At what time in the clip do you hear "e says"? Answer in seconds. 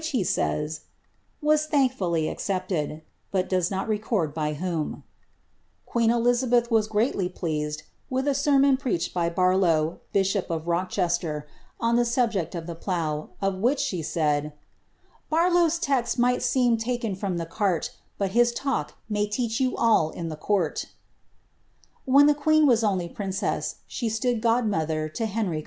0.13-0.81